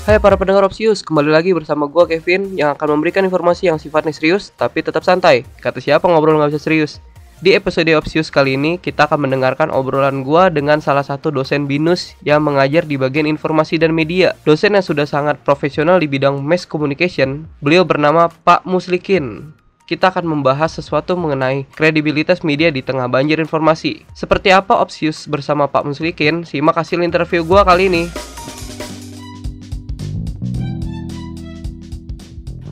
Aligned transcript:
Hai 0.00 0.16
para 0.16 0.32
pendengar 0.40 0.64
Opsius, 0.64 1.04
kembali 1.04 1.28
lagi 1.28 1.52
bersama 1.52 1.84
gua 1.84 2.08
Kevin 2.08 2.56
yang 2.56 2.72
akan 2.72 2.96
memberikan 2.96 3.20
informasi 3.20 3.68
yang 3.68 3.76
sifatnya 3.76 4.16
serius 4.16 4.48
tapi 4.48 4.80
tetap 4.80 5.04
santai. 5.04 5.44
Kata 5.60 5.76
siapa 5.76 6.08
ngobrol 6.08 6.40
nggak 6.40 6.56
bisa 6.56 6.62
serius? 6.64 7.04
Di 7.44 7.52
episode 7.52 7.92
Opsius 7.92 8.32
kali 8.32 8.56
ini 8.56 8.80
kita 8.80 9.04
akan 9.04 9.28
mendengarkan 9.28 9.68
obrolan 9.68 10.24
gua 10.24 10.48
dengan 10.48 10.80
salah 10.80 11.04
satu 11.04 11.28
dosen 11.28 11.68
BINUS 11.68 12.16
yang 12.24 12.40
mengajar 12.40 12.88
di 12.88 12.96
bagian 12.96 13.28
informasi 13.28 13.76
dan 13.76 13.92
media. 13.92 14.32
Dosen 14.48 14.72
yang 14.72 14.80
sudah 14.80 15.04
sangat 15.04 15.36
profesional 15.44 16.00
di 16.00 16.08
bidang 16.08 16.40
mass 16.40 16.64
communication, 16.64 17.44
beliau 17.60 17.84
bernama 17.84 18.32
Pak 18.32 18.64
Muslikin 18.64 19.52
kita 19.84 20.14
akan 20.14 20.22
membahas 20.22 20.70
sesuatu 20.70 21.18
mengenai 21.18 21.66
kredibilitas 21.74 22.46
media 22.46 22.70
di 22.70 22.78
tengah 22.78 23.10
banjir 23.10 23.42
informasi. 23.42 24.06
Seperti 24.16 24.48
apa 24.54 24.80
Opsius 24.80 25.26
bersama 25.26 25.68
Pak 25.68 25.82
Muslikin? 25.82 26.48
Simak 26.48 26.78
hasil 26.78 27.04
interview 27.04 27.44
gua 27.44 27.66
kali 27.66 27.92
ini. 27.92 28.06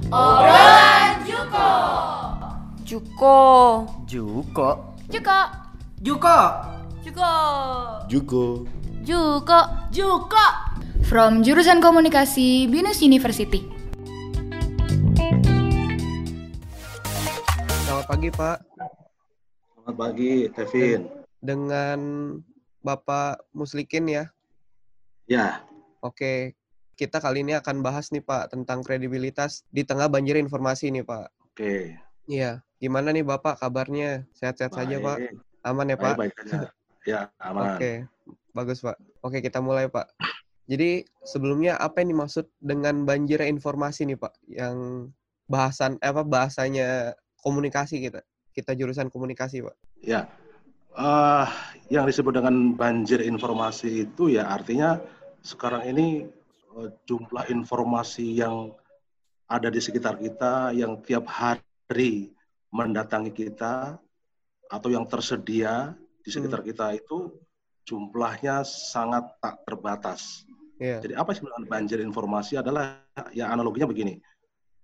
Obrolan 0.08 1.20
Juko. 1.28 1.68
Juko. 2.88 3.36
Juko. 4.08 4.68
Juko. 5.12 5.38
Juko. 6.00 6.38
Juko. 7.04 7.32
Jugo. 8.08 8.44
Juko. 9.04 9.60
Juko. 9.92 10.46
From 11.04 11.44
jurusan 11.44 11.84
komunikasi 11.84 12.72
Binus 12.72 13.04
University. 13.04 13.68
Selamat 17.84 18.04
pagi 18.08 18.28
Pak. 18.32 18.58
Selamat 19.76 19.94
pagi, 19.96 20.32
Kevin. 20.56 21.00
Dengan 21.44 22.00
Bapak 22.80 23.44
Muslikin 23.52 24.08
ya. 24.08 24.24
Ya, 25.28 25.60
Oke, 25.98 26.54
kita 26.98 27.22
kali 27.22 27.46
ini 27.46 27.54
akan 27.54 27.78
bahas 27.78 28.10
nih 28.10 28.26
Pak 28.26 28.58
tentang 28.58 28.82
kredibilitas 28.82 29.62
di 29.70 29.86
tengah 29.86 30.10
banjir 30.10 30.34
informasi 30.34 30.90
nih 30.90 31.06
Pak. 31.06 31.30
oke. 31.54 31.94
Iya, 32.28 32.60
gimana 32.82 33.14
nih 33.14 33.22
Bapak 33.22 33.62
kabarnya? 33.62 34.26
Sehat-sehat 34.34 34.74
saja 34.74 34.98
Pak? 34.98 35.16
Baik. 35.22 35.38
Aman 35.62 35.86
ya 35.88 35.96
Baik, 35.96 36.02
Pak? 36.02 36.14
baik 36.18 36.32
saja. 36.42 36.68
Ya, 37.06 37.20
aman. 37.40 37.78
Oke, 37.78 37.92
bagus 38.50 38.82
Pak. 38.82 38.98
Oke, 39.22 39.38
kita 39.38 39.62
mulai 39.62 39.86
Pak. 39.86 40.10
Jadi 40.68 41.06
sebelumnya 41.24 41.80
apa 41.80 42.02
yang 42.04 42.18
dimaksud 42.18 42.50
dengan 42.60 43.06
banjir 43.06 43.40
informasi 43.46 44.04
nih 44.10 44.18
Pak? 44.18 44.34
Yang 44.50 44.76
bahasan 45.48 45.96
eh, 46.02 46.10
apa 46.10 46.26
bahasanya 46.26 47.16
komunikasi 47.40 48.04
kita. 48.04 48.20
Kita 48.52 48.74
jurusan 48.74 49.08
komunikasi 49.08 49.64
Pak. 49.64 49.76
Ya, 50.04 50.28
eh, 50.98 51.46
yang 51.88 52.04
disebut 52.04 52.42
dengan 52.42 52.76
banjir 52.76 53.24
informasi 53.24 54.04
itu 54.10 54.34
ya 54.34 54.50
artinya 54.52 55.00
sekarang 55.40 55.88
ini 55.88 56.28
jumlah 57.08 57.48
informasi 57.50 58.40
yang 58.44 58.72
ada 59.48 59.68
di 59.72 59.80
sekitar 59.80 60.20
kita 60.20 60.76
yang 60.76 61.00
tiap 61.00 61.24
hari 61.26 62.32
mendatangi 62.68 63.32
kita 63.32 63.96
atau 64.68 64.88
yang 64.92 65.08
tersedia 65.08 65.96
di 66.20 66.28
sekitar 66.28 66.60
kita 66.60 66.92
itu 66.92 67.32
jumlahnya 67.88 68.68
sangat 68.68 69.24
tak 69.40 69.64
terbatas. 69.64 70.44
Iya. 70.76 71.00
Jadi 71.00 71.14
apa 71.16 71.32
sebenarnya 71.32 71.64
banjir 71.64 71.98
informasi 72.04 72.60
adalah 72.60 73.00
ya 73.32 73.48
analoginya 73.48 73.88
begini. 73.88 74.20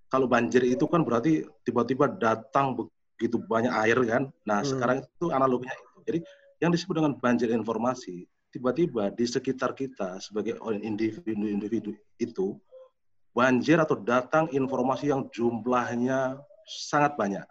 Kalau 0.08 0.24
banjir 0.24 0.64
itu 0.64 0.88
kan 0.88 1.04
berarti 1.04 1.44
tiba-tiba 1.62 2.08
datang 2.08 2.72
begitu 2.74 3.36
banyak 3.44 3.70
air 3.84 3.98
kan. 4.08 4.22
Nah, 4.48 4.64
Hmm. 4.64 4.68
sekarang 4.72 4.96
itu 5.04 5.26
analoginya 5.30 5.76
itu. 5.76 6.00
Jadi 6.08 6.18
yang 6.64 6.70
disebut 6.72 6.94
dengan 6.96 7.12
banjir 7.20 7.52
informasi, 7.52 8.24
tiba-tiba 8.54 9.10
di 9.10 9.26
sekitar 9.26 9.74
kita 9.74 10.22
sebagai 10.22 10.62
individu-individu 10.62 11.90
itu 12.22 12.54
banjir 13.34 13.82
atau 13.82 13.98
datang 13.98 14.46
informasi 14.54 15.10
yang 15.10 15.26
jumlahnya 15.34 16.38
sangat 16.62 17.18
banyak. 17.18 17.42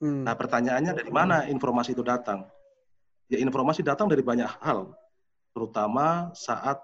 Hmm. 0.00 0.24
Nah, 0.24 0.32
pertanyaannya 0.32 0.96
dari 0.96 1.12
mana 1.12 1.44
informasi 1.44 1.92
itu 1.92 2.00
datang? 2.00 2.48
Ya, 3.28 3.36
informasi 3.36 3.84
datang 3.84 4.08
dari 4.08 4.24
banyak 4.24 4.48
hal, 4.64 4.96
terutama 5.52 6.32
saat 6.32 6.80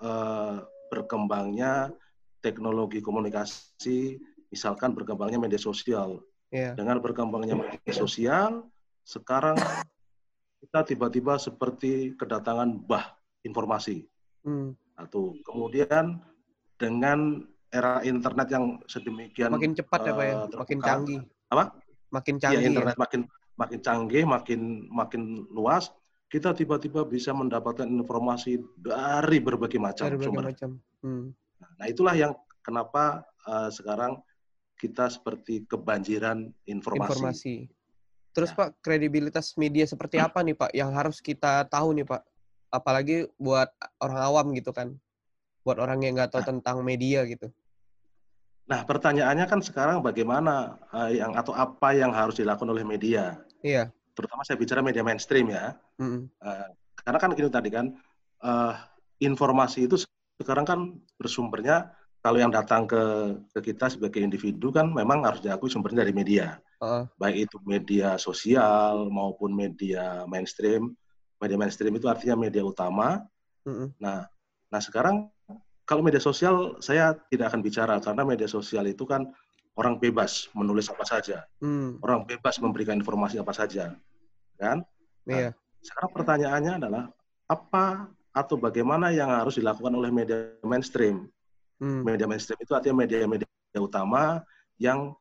eh, 0.00 0.56
berkembangnya 0.88 1.92
teknologi 2.40 3.04
komunikasi, 3.04 4.16
misalkan 4.48 4.96
berkembangnya 4.96 5.36
media 5.36 5.60
sosial. 5.60 6.24
Iya. 6.48 6.72
Dengan 6.72 7.04
berkembangnya 7.04 7.52
media 7.52 7.92
sosial, 7.92 8.64
sekarang 9.04 9.60
kita 10.58 10.84
tiba-tiba 10.94 11.38
seperti 11.38 12.14
kedatangan 12.18 12.82
bah 12.84 13.14
informasi. 13.46 14.06
Hmm. 14.42 14.74
Atau 14.98 15.38
kemudian 15.46 16.18
dengan 16.78 17.46
era 17.68 18.00
internet 18.02 18.48
yang 18.48 18.80
sedemikian 18.88 19.52
Makin 19.52 19.76
cepat 19.76 20.00
ya 20.08 20.12
Pak 20.16 20.24
ya, 20.24 20.34
eh, 20.34 20.56
makin 20.56 20.78
canggih. 20.80 21.20
Apa? 21.52 21.64
Makin 22.08 22.34
ya, 22.36 22.40
canggih. 22.48 22.64
ya. 22.64 22.68
internet 22.70 22.96
makin 22.96 23.22
makin 23.58 23.78
canggih, 23.82 24.24
makin 24.24 24.60
makin 24.88 25.22
luas, 25.50 25.90
kita 26.30 26.54
tiba-tiba 26.54 27.02
bisa 27.04 27.34
mendapatkan 27.34 27.88
informasi 27.88 28.62
dari 28.78 29.38
berbagai 29.42 29.80
macam 29.82 30.06
Dari 30.06 30.16
berbagai 30.16 30.30
sumber. 30.30 30.44
macam. 30.54 30.70
Hmm. 31.02 31.24
Nah, 31.58 31.86
itulah 31.90 32.14
yang 32.14 32.32
kenapa 32.62 33.26
eh, 33.46 33.70
sekarang 33.74 34.22
kita 34.78 35.10
seperti 35.10 35.66
kebanjiran 35.66 36.46
informasi. 36.70 37.10
informasi. 37.10 37.54
Terus 38.38 38.54
Ya. 38.54 38.58
Pak, 38.62 38.68
kredibilitas 38.86 39.58
media 39.58 39.82
seperti 39.82 40.22
apa 40.22 40.46
nih 40.46 40.54
Pak 40.54 40.70
yang 40.70 40.94
harus 40.94 41.18
kita 41.18 41.66
tahu 41.66 41.90
nih 41.98 42.06
Pak? 42.06 42.22
Apalagi 42.70 43.26
buat 43.34 43.66
orang 43.98 44.18
awam 44.22 44.46
gitu 44.54 44.70
kan. 44.70 44.94
Buat 45.66 45.82
orang 45.82 45.98
yang 46.06 46.14
nggak 46.14 46.30
tahu 46.30 46.46
Nah. 46.46 46.50
tentang 46.54 46.76
media 46.86 47.26
gitu. 47.26 47.50
Nah, 48.70 48.86
pertanyaannya 48.86 49.50
kan 49.50 49.58
sekarang 49.58 50.06
bagaimana 50.06 50.78
eh, 50.94 51.18
yang 51.18 51.34
atau 51.34 51.50
apa 51.50 51.98
yang 51.98 52.14
harus 52.14 52.38
dilakukan 52.38 52.70
oleh 52.70 52.86
media? 52.86 53.42
Iya. 53.58 53.90
Terutama 54.14 54.46
saya 54.46 54.54
bicara 54.54 54.86
media 54.86 55.02
mainstream 55.02 55.50
ya. 55.50 55.74
Mm-mm. 55.98 56.30
Eh, 56.30 56.68
karena 57.02 57.18
kan 57.18 57.34
gini 57.34 57.50
tadi 57.50 57.74
kan 57.74 57.90
eh, 58.46 58.74
informasi 59.18 59.90
itu 59.90 59.98
sekarang 60.38 60.62
kan 60.62 60.78
bersumbernya 61.18 61.90
kalau 62.28 62.44
yang 62.44 62.52
datang 62.52 62.84
ke 62.84 63.00
ke 63.56 63.72
kita 63.72 63.88
sebagai 63.88 64.20
individu 64.20 64.68
kan 64.68 64.92
memang 64.92 65.24
harus 65.24 65.40
diakui 65.40 65.72
sumbernya 65.72 66.04
dari 66.04 66.12
media. 66.12 66.60
Heeh. 66.78 67.10
baik 67.18 67.50
itu 67.50 67.56
media 67.66 68.14
sosial 68.20 69.08
maupun 69.08 69.50
media 69.50 70.28
mainstream. 70.28 70.92
Media 71.40 71.56
mainstream 71.56 71.96
itu 71.96 72.04
artinya 72.04 72.36
media 72.36 72.60
utama. 72.60 73.24
Mm-mm. 73.64 73.96
Nah, 73.96 74.28
nah 74.68 74.80
sekarang 74.84 75.32
kalau 75.88 76.04
media 76.04 76.20
sosial 76.20 76.76
saya 76.84 77.16
tidak 77.32 77.48
akan 77.48 77.64
bicara 77.64 77.96
karena 77.98 78.22
media 78.28 78.44
sosial 78.44 78.84
itu 78.84 79.08
kan 79.08 79.24
orang 79.80 79.96
bebas 79.96 80.52
menulis 80.52 80.92
apa 80.92 81.08
saja, 81.08 81.48
Hmm. 81.64 81.96
orang 82.04 82.28
bebas 82.28 82.60
memberikan 82.60 83.00
informasi 83.00 83.40
apa 83.40 83.56
saja, 83.56 83.96
kan? 84.60 84.84
Iya. 85.24 85.56
Sekarang 85.80 86.10
pertanyaannya 86.12 86.72
adalah 86.82 87.04
apa 87.48 88.10
atau 88.34 88.60
bagaimana 88.60 89.14
yang 89.14 89.32
harus 89.32 89.56
dilakukan 89.56 89.94
oleh 89.96 90.12
media 90.12 90.52
mainstream? 90.66 91.30
Hmm. 91.78 92.02
Media 92.02 92.26
mainstream 92.26 92.58
itu 92.58 92.72
artinya 92.74 93.06
media-media 93.06 93.46
utama 93.78 94.42
yang 94.78 95.14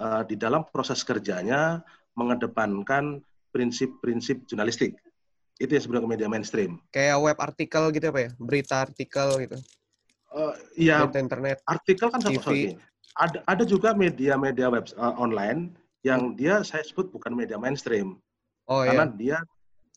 eh, 0.00 0.22
di 0.28 0.36
dalam 0.40 0.64
proses 0.68 1.04
kerjanya 1.04 1.84
mengedepankan 2.16 3.20
prinsip-prinsip 3.52 4.48
jurnalistik. 4.48 4.96
Itu 5.58 5.74
yang 5.74 5.84
sebenarnya 5.84 6.08
media 6.08 6.28
mainstream. 6.30 6.78
Kayak 6.94 7.18
web 7.20 7.38
artikel 7.38 7.82
gitu 7.92 8.08
Pak 8.08 8.22
ya? 8.22 8.30
Berita 8.38 8.74
artikel 8.82 9.28
gitu. 9.44 9.56
Eh, 10.32 10.54
ya, 10.88 11.04
Berita 11.04 11.20
internet. 11.20 11.56
artikel 11.68 12.06
kan 12.08 12.20
satu 12.22 12.40
sorry. 12.40 12.76
Ada 13.18 13.42
ada 13.50 13.64
juga 13.66 13.92
media-media 13.92 14.70
web 14.70 14.86
eh, 14.88 15.14
online 15.18 15.74
yang 16.06 16.38
dia 16.38 16.62
saya 16.62 16.86
sebut 16.86 17.10
bukan 17.10 17.34
media 17.34 17.58
mainstream 17.58 18.16
Oh 18.68 18.84
karena 18.84 19.08
iya. 19.08 19.16
dia 19.16 19.38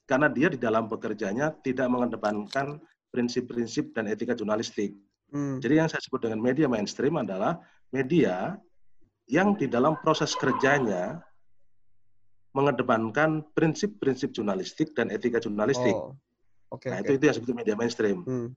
karena 0.07 0.27
dia 0.31 0.47
di 0.47 0.59
dalam 0.59 0.87
pekerjanya 0.87 1.51
tidak 1.59 1.87
mengedepankan 1.91 2.79
prinsip-prinsip 3.11 3.91
dan 3.91 4.07
etika 4.07 4.31
jurnalistik. 4.31 4.95
Hmm. 5.31 5.57
Jadi 5.63 5.73
yang 5.79 5.87
saya 5.87 6.03
sebut 6.03 6.27
dengan 6.27 6.43
media 6.43 6.67
mainstream 6.67 7.15
adalah 7.15 7.57
media 7.89 8.59
yang 9.31 9.55
di 9.55 9.65
dalam 9.71 9.95
proses 10.03 10.35
kerjanya 10.35 11.23
mengedepankan 12.51 13.47
prinsip-prinsip 13.55 14.35
jurnalistik 14.35 14.91
dan 14.91 15.07
etika 15.07 15.39
jurnalistik. 15.39 15.95
Oh. 15.95 16.11
Oke 16.71 16.87
nah, 16.87 16.99
oke. 16.99 17.07
itu 17.07 17.11
itu 17.19 17.23
yang 17.27 17.35
disebut 17.35 17.55
media 17.55 17.75
mainstream. 17.75 18.23
Hmm. 18.27 18.47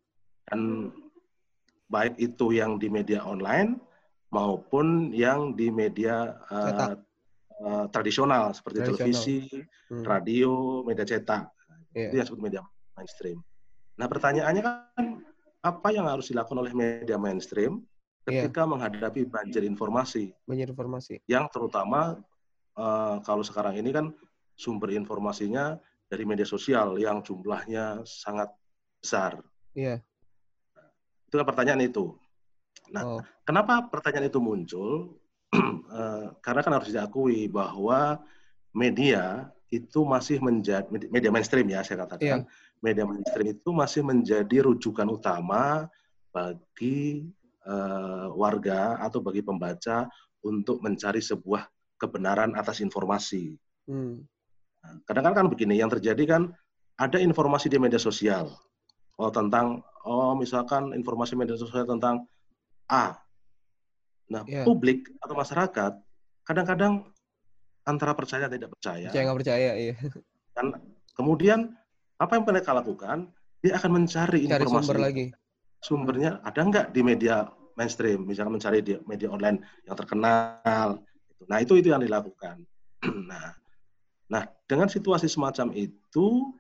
Dan 0.51 0.61
baik 1.91 2.15
itu 2.19 2.55
yang 2.55 2.79
di 2.79 2.91
media 2.91 3.23
online 3.23 3.79
maupun 4.35 5.15
yang 5.15 5.55
di 5.55 5.71
media 5.71 6.35
Cetak. 6.51 7.03
eh, 7.55 7.87
tradisional 7.95 8.51
seperti 8.51 8.83
Tradisional. 8.83 8.99
televisi, 8.99 9.39
Hmm. 9.95 10.03
radio, 10.03 10.83
media 10.83 11.07
cetak. 11.07 11.45
Iya. 11.95 12.11
Itu 12.11 12.15
yang 12.19 12.25
disebut 12.27 12.43
media 12.43 12.61
mainstream. 12.99 13.39
Nah, 13.95 14.07
pertanyaannya 14.11 14.63
kan 14.63 15.23
apa 15.65 15.89
yang 15.91 16.05
harus 16.05 16.29
dilakukan 16.29 16.61
oleh 16.61 16.77
media 16.77 17.17
mainstream 17.17 17.81
Iya. 18.25 18.49
ketika 18.49 18.65
menghadapi 18.65 19.29
banjir 19.29 19.61
informasi 19.65 20.33
Banyak 20.49 20.73
informasi. 20.73 21.21
yang 21.29 21.45
terutama 21.49 22.21
eh, 22.73 23.17
kalau 23.21 23.45
sekarang 23.45 23.77
ini 23.77 23.93
kan 23.93 24.13
sumber 24.57 24.93
informasinya 24.93 25.77
dari 26.09 26.25
media 26.25 26.45
sosial 26.45 26.97
yang 26.97 27.21
jumlahnya 27.21 28.01
sangat 28.05 28.49
besar. 28.97 29.41
Iya. 29.75 30.01
Itu 31.27 31.37
kan 31.37 31.45
pertanyaan 31.45 31.85
itu. 31.85 32.17
Nah, 32.93 33.19
Oh, 33.19 33.21
kenapa 33.43 33.89
pertanyaan 33.89 34.29
itu 34.29 34.41
muncul? 34.41 34.91
Eh, 35.95 36.27
karena 36.43 36.61
kan 36.67 36.75
harus 36.75 36.91
diakui 36.91 37.47
bahwa 37.47 38.19
media 38.75 39.47
itu 39.71 40.03
masih 40.03 40.43
menjadi 40.43 40.91
media 40.91 41.31
mainstream 41.31 41.71
ya 41.71 41.87
saya 41.87 42.03
katakan. 42.03 42.43
Iya. 42.43 42.51
Media 42.85 43.09
mainstream 43.09 43.57
itu 43.57 43.73
masih 43.73 44.05
menjadi 44.05 44.69
rujukan 44.69 45.09
utama 45.09 45.89
bagi 46.29 47.25
eh, 47.65 48.27
warga 48.37 49.01
atau 49.01 49.25
bagi 49.25 49.41
pembaca 49.41 50.05
untuk 50.45 50.85
mencari 50.85 51.25
sebuah 51.25 51.65
kebenaran 51.97 52.53
atas 52.53 52.85
informasi. 52.85 53.57
hmm, 53.89 54.17
Nah, 54.85 55.01
Kadang-kadang 55.09 55.49
kan 55.49 55.49
begini, 55.49 55.81
yang 55.81 55.89
terjadi 55.89 56.37
kan 56.37 56.53
ada 57.01 57.17
informasi 57.17 57.73
di 57.73 57.81
media 57.81 57.97
sosial. 57.97 58.53
Oh 59.17 59.33
tentang, 59.33 59.81
oh 60.05 60.37
misalkan 60.37 60.93
informasi 60.93 61.33
media 61.41 61.57
sosial 61.57 61.89
tentang 61.89 62.29
A. 62.93 63.17
Nah 64.29 64.45
Iya. 64.45 64.69
publik 64.69 65.09
atau 65.25 65.33
masyarakat 65.33 65.93
kadang-kadang 66.45 67.09
antara 67.89 68.13
percaya 68.13 68.45
dan 68.45 68.61
tidak 68.61 68.77
percaya. 68.77 69.09
percaya 69.09 69.25
nggak 69.25 69.39
percaya, 69.41 69.71
iya. 69.77 69.95
Dan 70.53 70.67
kemudian 71.17 71.73
apa 72.25 72.41
yang 72.41 72.45
mereka 72.49 72.73
lakukan? 72.73 73.29
Dia 73.61 73.77
akan 73.77 73.91
mencari 74.03 74.45
Cari 74.45 74.65
informasi 74.65 74.85
sumber 74.89 74.99
lagi. 75.01 75.27
sumbernya 75.85 76.31
ada 76.41 76.61
nggak 76.65 76.87
di 76.97 77.01
media 77.05 77.45
mainstream, 77.77 78.25
misalkan 78.25 78.57
mencari 78.57 78.81
di 78.81 78.97
media 79.05 79.29
online 79.29 79.61
yang 79.85 79.97
terkenal. 79.97 80.97
Nah 81.45 81.59
itu 81.61 81.77
itu 81.77 81.93
yang 81.93 82.01
dilakukan. 82.01 82.65
nah, 83.31 83.53
nah 84.33 84.43
dengan 84.65 84.89
situasi 84.89 85.29
semacam 85.29 85.77
itu 85.77 86.57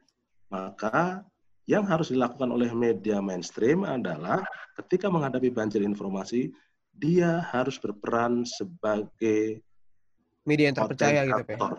maka 0.52 1.24
yang 1.64 1.88
harus 1.88 2.12
dilakukan 2.12 2.52
oleh 2.52 2.68
media 2.76 3.24
mainstream 3.24 3.88
adalah 3.88 4.44
ketika 4.76 5.08
menghadapi 5.08 5.48
banjir 5.48 5.80
informasi 5.80 6.52
dia 6.92 7.40
harus 7.50 7.80
berperan 7.80 8.44
sebagai 8.44 9.64
Media 10.44 10.68
yang 10.68 10.76
terpercaya 10.76 11.20
gitu, 11.24 11.32
autentator. 11.40 11.72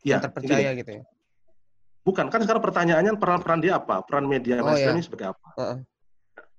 Yang 0.00 0.08
Ya, 0.08 0.24
terpercaya 0.24 0.68
gini. 0.72 0.80
gitu 0.80 0.90
ya. 0.96 1.02
Bukan 2.04 2.28
kan 2.28 2.40
sekarang 2.44 2.62
pertanyaannya 2.62 3.16
peran-peran 3.16 3.58
dia 3.64 3.80
apa? 3.80 4.04
Peran 4.04 4.28
media 4.28 4.60
Oh, 4.60 4.68
mainstream 4.68 4.94
ya. 4.94 4.96
ini 5.00 5.04
sebagai 5.04 5.26
apa? 5.34 5.48
Heeh. 5.58 5.78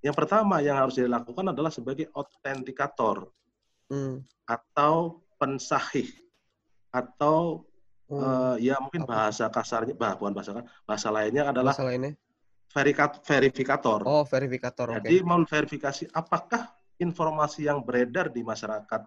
Yang 0.03 0.15
pertama 0.17 0.55
yang 0.61 0.77
harus 0.77 0.97
dilakukan 0.97 1.45
adalah 1.53 1.71
sebagai 1.71 2.09
autentikator. 2.11 3.29
Hmm. 3.85 4.25
atau 4.49 5.21
pensahih 5.37 6.09
atau 6.89 7.61
Oh, 8.09 8.17
eh, 8.57 8.69
ya 8.69 8.77
mungkin 8.81 9.01
apa? 9.05 9.09
bahasa 9.29 9.45
kasarnya 9.49 9.93
bah, 9.97 10.13
bukan 10.17 10.33
bahasa 10.33 10.61
bahasa 10.85 11.09
lainnya 11.09 11.49
adalah 11.49 11.73
ini. 11.89 12.13
verikat, 12.69 13.21
verifikator. 13.25 14.01
Oh, 14.05 14.21
verifikator. 14.25 14.93
Jadi 15.01 15.21
memverifikasi 15.25 16.09
apakah 16.13 16.69
informasi 16.97 17.65
yang 17.65 17.81
beredar 17.81 18.29
di 18.33 18.41
masyarakat 18.45 19.01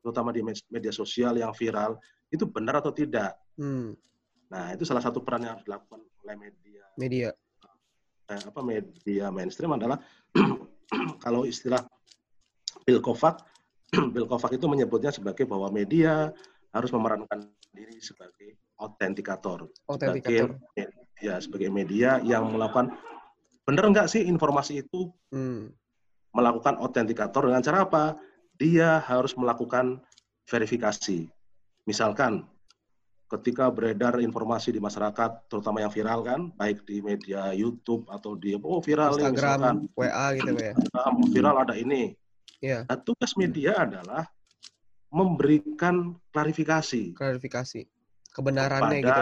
terutama 0.00 0.28
di 0.32 0.40
media 0.44 0.92
sosial 0.92 1.36
yang 1.40 1.52
viral 1.56 1.96
itu 2.32 2.44
benar 2.48 2.80
atau 2.80 2.92
tidak. 2.92 3.36
Hmm, 3.56 3.92
Nah, 4.52 4.76
itu 4.76 4.84
salah 4.84 5.00
satu 5.00 5.24
peran 5.24 5.48
yang 5.48 5.56
harus 5.56 5.64
dilakukan 5.64 6.04
oleh 6.22 6.36
media 6.36 6.84
media. 7.00 7.28
eh, 8.28 8.42
apa 8.44 8.60
media 8.60 9.32
mainstream 9.32 9.72
adalah 9.72 9.96
kalau 11.24 11.48
istilah 11.48 11.80
Bill 12.84 13.00
Kovac, 13.00 13.40
Bill 14.12 14.28
Kovac 14.28 14.52
itu 14.52 14.66
menyebutnya 14.68 15.08
sebagai 15.08 15.48
bahwa 15.48 15.72
media 15.72 16.28
harus 16.72 16.92
memerankan 16.92 17.48
diri 17.72 17.96
sebagai 18.00 18.60
autentikator, 18.76 19.68
Autentikator. 19.88 20.56
sebagai 20.56 20.84
ya 21.22 21.38
sebagai 21.40 21.70
media 21.72 22.18
yang 22.20 22.50
melakukan 22.50 22.92
benar 23.62 23.88
nggak 23.88 24.10
sih 24.10 24.26
informasi 24.26 24.82
itu 24.84 25.08
Hmm. 25.32 25.72
melakukan 26.36 26.76
autentikator 26.80 27.48
dengan 27.48 27.64
cara 27.64 27.88
apa? 27.88 28.04
Dia 28.60 29.00
harus 29.00 29.32
melakukan 29.32 30.00
verifikasi. 30.44 31.28
Misalkan 31.88 32.44
ketika 33.32 33.72
beredar 33.72 34.20
informasi 34.20 34.76
di 34.76 34.80
masyarakat, 34.80 35.48
terutama 35.48 35.80
yang 35.80 35.88
viral 35.88 36.20
kan, 36.20 36.40
baik 36.52 36.84
di 36.84 37.00
media 37.00 37.56
YouTube 37.56 38.04
atau 38.12 38.36
di 38.36 38.52
oh 38.54 38.80
viral 38.84 39.16
nih, 39.16 39.32
misalkan 39.32 39.88
Instagram, 39.88 39.96
WA 39.96 40.26
gitu 40.36 40.52
ya. 40.52 40.72
Instagram, 40.76 41.14
viral 41.32 41.56
ada 41.64 41.74
ini. 41.74 42.02
Iya, 42.62 42.86
Nah, 42.86 42.98
tugas 43.00 43.32
media 43.34 43.74
adalah 43.74 44.28
memberikan 45.10 46.14
klarifikasi 46.30 47.12
klarifikasi. 47.12 47.80
Kebenarannya 48.32 49.00
Kepada- 49.00 49.04
gitu 49.04 49.20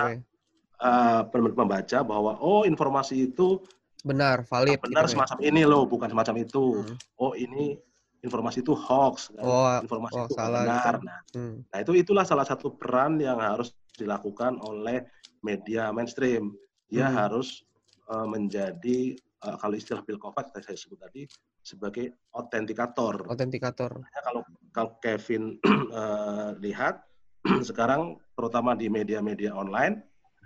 ya. 0.79 1.23
pem- 1.29 1.55
pembaca 1.55 1.99
bahwa 2.03 2.33
oh 2.39 2.63
informasi 2.63 3.31
itu 3.31 3.59
Benar, 4.01 4.49
valid 4.49 4.81
benar 4.81 5.05
gitu 5.05 5.13
ya. 5.13 5.13
semacam 5.13 5.39
ini 5.45 5.63
loh, 5.67 5.85
bukan 5.85 6.09
semacam 6.09 6.35
itu. 6.41 6.65
Hmm. 6.81 6.97
Oh 7.21 7.33
ini 7.37 7.77
informasi 8.21 8.61
itu 8.61 8.77
hoax, 8.77 9.33
kan? 9.33 9.45
Oh, 9.45 9.67
informasi 9.81 10.17
oh, 10.17 10.25
itu 10.29 10.35
salah 10.37 10.63
benar. 10.65 10.95
gitu. 10.97 11.07
Nah, 11.09 11.21
Hmm. 11.31 11.57
Nah, 11.71 11.79
itu 11.87 11.93
itulah 11.95 12.25
salah 12.27 12.43
satu 12.43 12.75
peran 12.75 13.17
yang 13.23 13.39
harus 13.39 13.71
dilakukan 13.95 14.59
oleh 14.59 15.07
media 15.41 15.95
mainstream. 15.95 16.53
Dia 16.91 17.07
Hmm. 17.09 17.17
harus 17.17 17.63
eh, 18.11 18.27
menjadi 18.27 19.15
eh, 19.17 19.57
kalau 19.57 19.75
istilah 19.79 20.03
Bill 20.03 20.19
Kovac 20.19 20.51
yang 20.51 20.65
saya 20.67 20.75
sebut 20.75 20.99
tadi 20.99 21.23
sebagai 21.63 22.11
autentikator. 22.35 23.25
Autentikator. 23.31 24.03
Makanya 24.03 24.23
kalau 24.27 24.43
kalau 24.75 24.91
Kevin 24.99 25.57
eh, 26.03 26.51
lihat 26.59 27.01
sekarang 27.71 28.19
terutama 28.37 28.75
di 28.77 28.91
media-media 28.91 29.55
online 29.55 30.03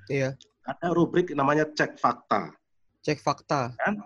Iya, 0.06 0.36
ada 0.68 0.92
rubrik 0.92 1.32
namanya 1.32 1.64
cek 1.64 1.96
fakta. 1.96 2.52
cek 3.00 3.18
fakta. 3.18 3.72
kan? 3.80 3.96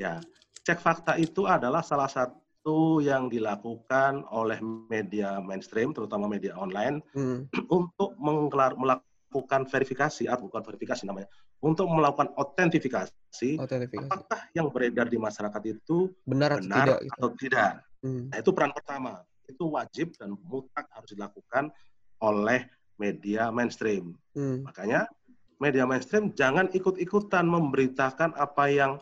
Ya, 0.00 0.16
cek 0.64 0.80
fakta 0.80 1.20
itu 1.20 1.44
adalah 1.44 1.84
salah 1.84 2.08
satu 2.08 2.40
yang 3.02 3.26
dilakukan 3.26 4.22
oleh 4.30 4.62
media 4.86 5.42
mainstream, 5.42 5.90
terutama 5.90 6.30
media 6.30 6.54
online, 6.54 7.02
Hmm. 7.10 7.50
untuk 7.78 8.14
menggelar, 8.22 8.78
melakukan 8.78 9.66
verifikasi, 9.66 10.30
atau 10.30 10.46
bukan 10.46 10.62
verifikasi 10.62 11.02
namanya, 11.02 11.26
untuk 11.58 11.90
melakukan 11.90 12.30
autentifikasi, 12.38 13.58
Autentifikasi. 13.58 14.06
apakah 14.06 14.40
yang 14.54 14.70
beredar 14.70 15.10
di 15.10 15.18
masyarakat 15.18 15.62
itu 15.66 16.10
Benar 16.22 16.58
atau 16.58 16.62
benar 16.62 16.78
tidak 16.86 16.98
gitu. 17.02 17.12
atau 17.18 17.28
tidak. 17.34 17.72
Hmm. 18.02 18.22
Nah, 18.30 18.36
itu 18.38 18.50
peran 18.54 18.72
pertama. 18.74 19.12
Itu 19.46 19.64
wajib 19.74 20.14
dan 20.18 20.38
mutlak 20.46 20.86
harus 20.94 21.10
dilakukan 21.14 21.70
oleh 22.22 22.66
media 22.98 23.50
mainstream. 23.50 24.14
Hmm. 24.38 24.62
Makanya 24.62 25.10
media 25.58 25.86
mainstream 25.86 26.30
jangan 26.34 26.70
ikut-ikutan 26.70 27.46
memberitakan 27.46 28.34
apa 28.38 28.64
yang 28.70 28.92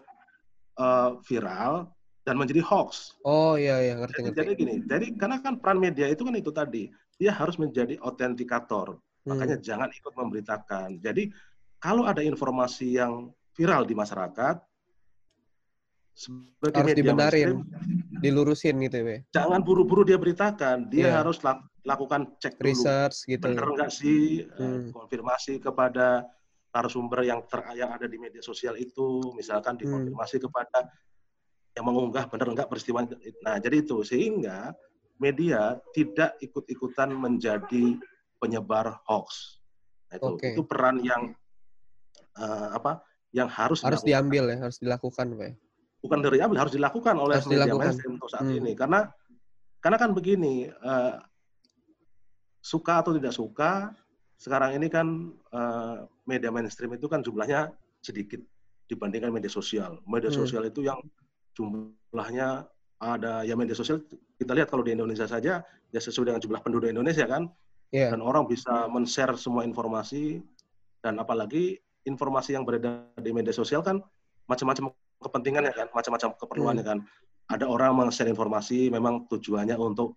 eh, 0.81 1.11
viral 1.29 1.93
dan 2.31 2.39
menjadi 2.39 2.63
hoax. 2.63 3.19
Oh 3.27 3.58
iya 3.58 3.82
iya 3.82 3.99
ngerti 3.99 4.22
Jadi, 4.22 4.27
ngerti. 4.31 4.39
jadi 4.39 4.51
gini, 4.55 4.75
jadi 4.87 5.06
karena 5.19 5.37
kan 5.43 5.58
peran 5.58 5.82
media 5.82 6.06
itu 6.06 6.22
kan 6.22 6.39
itu 6.39 6.55
tadi, 6.55 6.87
dia 7.19 7.34
harus 7.34 7.58
menjadi 7.58 7.99
autentikator. 7.99 9.03
Hmm. 9.27 9.34
Makanya 9.34 9.58
jangan 9.58 9.91
ikut 9.91 10.15
memberitakan. 10.15 11.03
Jadi 11.03 11.34
kalau 11.82 12.06
ada 12.06 12.22
informasi 12.22 13.03
yang 13.03 13.34
viral 13.51 13.82
di 13.82 13.99
masyarakat, 13.99 14.63
sebagai 16.15 16.79
Harus 16.79 16.89
media 16.94 17.03
dibenarin. 17.03 17.49
mainstream, 17.67 18.20
Dilurusin 18.22 18.75
gitu 18.84 18.96
ya. 19.01 19.19
Jangan 19.34 19.60
buru-buru 19.65 20.06
dia 20.06 20.20
beritakan. 20.20 20.87
Dia 20.87 21.10
Iya. 21.10 21.13
harus 21.25 21.41
lak- 21.43 21.67
lakukan 21.82 22.37
cek 22.39 22.60
dulu. 22.60 22.70
Research 22.70 23.17
gitu. 23.27 23.43
benar 23.43 23.67
nggak 23.75 23.91
sih 23.91 24.44
eh, 24.44 24.60
Hmm. 24.60 24.93
konfirmasi 24.94 25.58
kepada 25.58 26.29
narasumber 26.70 27.25
yang 27.27 27.43
ter, 27.51 27.65
yang 27.75 27.91
ada 27.91 28.06
di 28.06 28.20
media 28.20 28.39
sosial 28.39 28.77
itu 28.77 29.32
misalkan 29.34 29.75
Hmm. 29.75 29.82
dikonfirmasi 29.82 30.39
kepada 30.39 30.87
yang 31.81 31.87
mengunggah 31.89 32.29
benar 32.29 32.53
nggak 32.53 32.69
peristiwa 32.69 33.08
nah 33.41 33.56
jadi 33.56 33.81
itu 33.81 34.05
sehingga 34.05 34.77
media 35.17 35.81
tidak 35.96 36.37
ikut-ikutan 36.39 37.08
menjadi 37.10 37.96
penyebar 38.37 39.01
hoax 39.08 39.56
nah, 40.13 40.20
itu 40.20 40.29
Oke. 40.37 40.49
itu 40.53 40.63
peran 40.69 41.01
yang 41.01 41.32
eh, 42.37 42.69
apa 42.77 43.01
yang 43.32 43.49
harus 43.49 43.81
Harus 43.81 44.05
dilakukan. 44.05 44.08
diambil 44.10 44.44
ya, 44.53 44.56
harus 44.60 44.77
dilakukan 44.77 45.27
Pak. 45.32 45.46
ya. 45.49 45.53
bukan 46.01 46.19
dari 46.20 46.39
ambil 46.41 46.58
harus 46.60 46.75
dilakukan 46.77 47.15
oleh 47.17 47.37
Harus 47.41 47.49
media 47.49 47.56
dilakukan. 47.65 47.84
mainstream 47.89 48.13
untuk 48.17 48.29
saat 48.29 48.44
Hmm. 48.44 48.58
ini 48.60 48.72
karena 48.77 49.01
karena 49.81 49.96
kan 49.96 50.10
begini 50.13 50.55
eh, 50.69 51.15
suka 52.60 53.01
atau 53.01 53.17
tidak 53.17 53.32
suka 53.32 53.96
sekarang 54.37 54.77
ini 54.77 54.89
kan 54.89 55.06
eh, 55.53 55.96
media 56.25 56.53
mainstream 56.53 56.93
itu 56.93 57.08
kan 57.08 57.20
jumlahnya 57.20 57.72
sedikit 58.01 58.41
dibandingkan 58.89 59.31
media 59.31 59.49
sosial 59.49 60.01
media 60.05 60.29
Hmm. 60.29 60.41
sosial 60.43 60.65
itu 60.67 60.82
yang 60.82 60.99
jumlahnya 61.57 62.67
ada 63.01 63.43
ya 63.47 63.57
media 63.57 63.73
sosial 63.75 64.05
kita 64.37 64.53
lihat 64.53 64.69
kalau 64.69 64.85
di 64.85 64.93
Indonesia 64.93 65.25
saja 65.25 65.65
ya 65.65 66.01
sesuai 66.01 66.33
dengan 66.33 66.41
jumlah 66.43 66.61
penduduk 66.61 66.89
Indonesia 66.93 67.25
kan 67.25 67.49
Iya. 67.91 68.15
dan 68.15 68.23
orang 68.23 68.47
bisa 68.47 68.87
men-share 68.87 69.35
semua 69.35 69.67
informasi 69.67 70.39
dan 71.03 71.19
apalagi 71.19 71.75
informasi 72.07 72.55
yang 72.55 72.63
beredar 72.63 73.11
di 73.19 73.35
media 73.35 73.51
sosial 73.51 73.83
kan 73.83 73.99
macam-macam 74.47 74.95
kepentingannya 75.19 75.75
kan, 75.75 75.87
macam-macam 75.91 76.39
keperluannya 76.39 76.85
kan. 76.87 76.99
Ada 77.51 77.67
orang 77.67 77.99
men-share 77.99 78.31
informasi 78.31 78.95
memang 78.95 79.27
tujuannya 79.27 79.75
untuk 79.75 80.15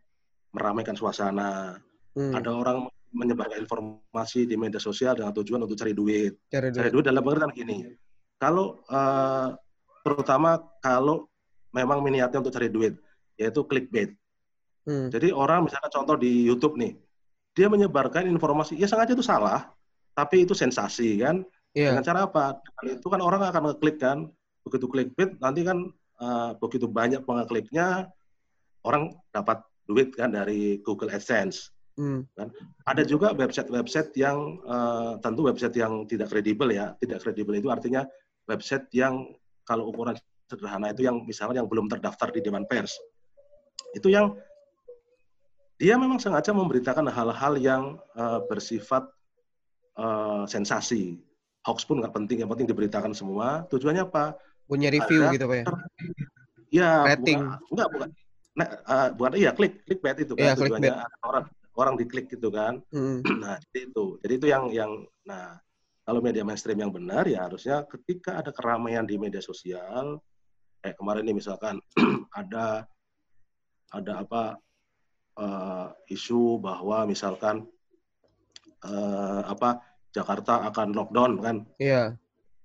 meramaikan 0.53 0.93
suasana. 0.93 1.81
Hmm. 2.13 2.33
Ada 2.37 2.49
orang 2.53 2.85
menyebarkan 3.13 3.65
informasi 3.65 4.45
di 4.45 4.53
media 4.53 4.77
sosial 4.77 5.17
dengan 5.17 5.33
tujuan 5.33 5.65
untuk 5.65 5.77
cari 5.77 5.97
duit. 5.97 6.37
Cari 6.53 6.69
Cari 6.69 6.89
duit. 6.89 6.93
duit 6.93 7.05
dalam 7.09 7.25
pengertian 7.25 7.53
gini. 7.57 7.77
Kalau 8.37 8.85
eh, 8.85 9.47
terutama 10.03 10.61
kalau 10.83 11.31
memang 11.73 12.03
niatnya 12.05 12.43
untuk 12.43 12.53
cari 12.53 12.69
duit. 12.69 12.95
yaitu 13.33 13.65
clickbait. 13.65 14.13
Hmm. 14.85 15.09
Jadi 15.09 15.33
orang 15.33 15.65
misalkan 15.65 15.89
contoh 15.89 16.13
di 16.21 16.45
YouTube 16.45 16.77
nih, 16.77 16.93
dia 17.57 17.65
menyebarkan 17.65 18.29
informasi, 18.29 18.77
ya 18.77 18.85
sengaja 18.85 19.17
itu 19.17 19.25
salah, 19.25 19.73
tapi 20.13 20.45
itu 20.45 20.53
sensasi 20.53 21.17
kan. 21.17 21.41
Iya. 21.73 21.97
Dengan 21.97 22.05
cara 22.05 22.19
apa? 22.29 22.61
Dengan 22.61 23.01
itu 23.01 23.07
kan 23.09 23.21
orang 23.25 23.41
akan 23.49 23.73
ngeklik 23.73 23.97
kan, 23.97 24.29
begitu 24.61 24.85
clickbait 24.85 25.33
nanti 25.41 25.65
kan 25.65 25.89
eh, 26.21 26.51
begitu 26.61 26.85
banyak 26.85 27.25
pengekliknya, 27.25 28.13
orang 28.85 29.17
dapat 29.33 29.65
duit 29.89 30.13
kan 30.13 30.29
dari 30.29 30.77
Google 30.85 31.09
AdSense. 31.09 31.73
Hmm. 31.93 32.25
Ada 32.89 33.05
juga 33.05 33.33
website-website 33.33 34.13
yang 34.17 34.61
eh, 34.61 35.13
tentu 35.25 35.41
website 35.49 35.73
yang 35.73 36.05
tidak 36.05 36.29
kredibel 36.29 36.69
ya. 36.69 36.93
Tidak 37.01 37.17
kredibel 37.17 37.57
itu 37.57 37.73
artinya 37.73 38.05
website 38.45 38.89
yang 38.93 39.33
kalau 39.63 39.89
ukuran 39.89 40.15
sederhana 40.47 40.91
itu 40.91 41.07
yang 41.07 41.23
misalnya 41.23 41.63
yang 41.63 41.69
belum 41.71 41.87
terdaftar 41.89 42.29
di 42.35 42.39
Dewan 42.43 42.67
Pers. 42.67 42.95
Itu 43.95 44.11
yang 44.11 44.35
dia 45.81 45.97
memang 45.97 46.21
sengaja 46.21 46.53
memberitakan 46.53 47.09
hal-hal 47.09 47.53
yang 47.59 47.83
eh, 48.15 48.39
bersifat 48.47 49.07
eh, 49.97 50.43
sensasi. 50.47 51.19
Hoax 51.63 51.87
pun 51.87 52.03
nggak 52.03 52.11
penting, 52.11 52.43
yang 52.43 52.51
penting 52.51 52.67
diberitakan 52.67 53.15
semua. 53.15 53.63
Tujuannya 53.71 54.03
apa? 54.03 54.35
Punya 54.67 54.91
review 54.91 55.23
Ada- 55.27 55.33
gitu 55.35 55.45
Pak 55.47 55.57
ya. 55.57 55.65
Ya, 56.73 56.91
Rating. 57.05 57.39
bukan, 57.39 57.69
enggak 57.71 57.89
bukan. 57.93 58.09
Nah, 58.53 58.67
eh, 58.69 59.09
bukan 59.15 59.31
iya 59.39 59.51
klik 59.55 59.73
clickbait 59.87 60.17
itu 60.21 60.33
kan 60.35 60.43
Iya, 60.43 60.53
tujuannya 60.59 60.91
clickbait. 60.93 61.25
orang 61.25 61.45
orang 61.73 61.93
diklik 61.97 62.25
gitu 62.29 62.49
kan. 62.53 62.73
Hmm. 62.93 63.21
Nah, 63.43 63.55
jadi 63.71 63.89
itu. 63.89 64.05
Jadi 64.21 64.33
itu 64.37 64.47
yang 64.51 64.63
yang 64.73 64.91
nah, 65.25 65.57
kalau 66.03 66.19
media 66.19 66.43
mainstream 66.43 66.79
yang 66.79 66.91
benar 66.91 67.23
ya 67.23 67.47
harusnya 67.47 67.87
ketika 67.87 68.43
ada 68.43 68.51
keramaian 68.51 69.07
di 69.07 69.15
media 69.15 69.39
sosial 69.39 70.19
kayak 70.83 70.99
kemarin 70.99 71.23
nih 71.23 71.35
misalkan 71.35 71.79
ada 72.39 72.83
ada 73.95 74.13
apa 74.19 74.59
eh, 75.39 75.87
isu 76.11 76.59
bahwa 76.59 77.07
misalkan 77.07 77.63
eh, 78.83 79.41
apa 79.47 79.79
Jakarta 80.13 80.67
akan 80.69 80.93
lockdown 80.93 81.31
kan 81.39 81.57
Iya. 81.79 82.13